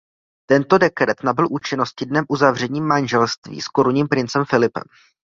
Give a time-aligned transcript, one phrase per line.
[0.49, 4.83] Tento dekret nabyl účinnosti dnem uzavření manželství s korunním princem Filipem.